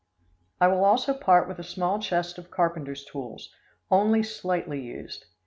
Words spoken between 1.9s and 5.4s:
chest of carpenter's tools, only slightly used.